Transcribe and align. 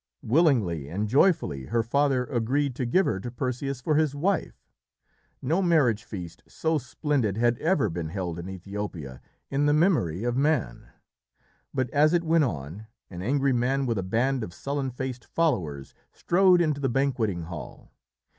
Willingly 0.23 0.89
and 0.89 1.07
joyfully 1.07 1.65
her 1.65 1.83
father 1.83 2.23
agreed 2.25 2.73
to 2.75 2.87
give 2.87 3.05
her 3.05 3.19
to 3.19 3.29
Perseus 3.29 3.81
for 3.81 3.93
his 3.93 4.15
wife. 4.15 4.65
No 5.43 5.61
marriage 5.61 6.03
feast 6.05 6.41
so 6.47 6.79
splendid 6.79 7.37
had 7.37 7.59
ever 7.59 7.87
been 7.87 8.09
held 8.09 8.39
in 8.39 8.49
Ethiopia 8.49 9.21
in 9.51 9.67
the 9.67 9.75
memory 9.75 10.23
of 10.23 10.35
man, 10.35 10.89
but 11.71 11.87
as 11.91 12.13
it 12.13 12.23
went 12.23 12.45
on, 12.45 12.87
an 13.11 13.21
angry 13.21 13.53
man 13.53 13.85
with 13.85 13.99
a 13.99 14.01
band 14.01 14.43
of 14.43 14.55
sullen 14.55 14.89
faced 14.89 15.23
followers 15.23 15.93
strode 16.11 16.61
into 16.61 16.81
the 16.81 16.89
banqueting 16.89 17.43
hall. 17.43 17.91